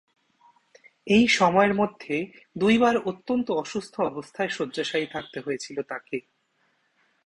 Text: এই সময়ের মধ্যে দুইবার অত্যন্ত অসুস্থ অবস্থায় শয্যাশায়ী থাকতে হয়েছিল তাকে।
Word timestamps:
এই 1.07 1.25
সময়ের 1.29 1.73
মধ্যে 1.73 2.15
দুইবার 2.57 2.95
অত্যন্ত 3.05 3.47
অসুস্থ 3.53 3.95
অবস্থায় 4.01 4.49
শয্যাশায়ী 4.49 5.07
থাকতে 5.11 5.37
হয়েছিল 5.39 5.77
তাকে। 5.81 6.17